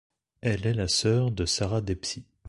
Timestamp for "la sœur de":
0.73-1.45